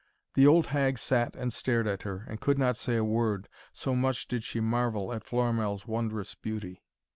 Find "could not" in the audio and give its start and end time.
2.41-2.75